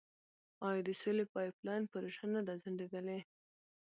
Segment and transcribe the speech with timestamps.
[0.67, 3.19] آیا د سولې پایپ لاین پروژه نه ده ځنډیدلې؟